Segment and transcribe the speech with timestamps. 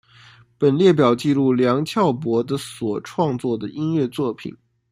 [0.57, 4.51] 本列表记录梁翘柏的所创作的音乐作品